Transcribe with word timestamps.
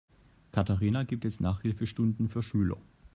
Katharina 0.51 1.03
gibt 1.03 1.25
jetzt 1.25 1.41
Nachhilfestunden 1.41 2.27
für 2.27 2.41
Schüler. 2.41 2.77